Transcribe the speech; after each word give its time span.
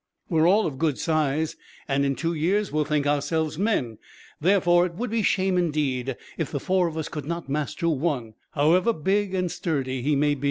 We 0.29 0.39
are 0.41 0.47
all 0.47 0.65
of 0.65 0.79
good 0.79 0.97
size, 0.97 1.55
and 1.87 2.03
in 2.03 2.15
two 2.15 2.33
years 2.33 2.71
will 2.71 2.85
think 2.85 3.05
ourselves 3.05 3.59
men; 3.59 3.99
therefore 4.39 4.87
it 4.87 4.95
would 4.95 5.11
be 5.11 5.21
shame, 5.21 5.59
indeed, 5.59 6.17
if 6.39 6.49
the 6.49 6.59
four 6.59 6.87
of 6.87 6.97
us 6.97 7.07
could 7.07 7.25
not 7.25 7.47
master 7.49 7.87
one, 7.87 8.33
however 8.53 8.93
big 8.93 9.35
and 9.35 9.51
sturdy 9.51 10.01
he 10.01 10.15
may 10.15 10.33
be." 10.33 10.39